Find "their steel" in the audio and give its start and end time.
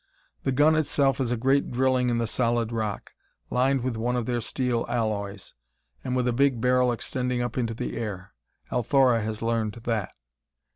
4.25-4.83